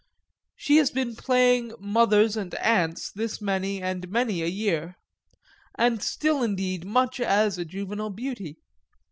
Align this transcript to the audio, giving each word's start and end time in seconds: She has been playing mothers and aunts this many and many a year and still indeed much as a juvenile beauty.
She 0.55 0.77
has 0.77 0.89
been 0.89 1.15
playing 1.15 1.73
mothers 1.79 2.35
and 2.35 2.55
aunts 2.55 3.11
this 3.11 3.39
many 3.39 3.83
and 3.83 4.09
many 4.09 4.41
a 4.41 4.47
year 4.47 4.95
and 5.75 6.01
still 6.01 6.41
indeed 6.41 6.83
much 6.87 7.19
as 7.19 7.59
a 7.59 7.65
juvenile 7.65 8.09
beauty. 8.09 8.57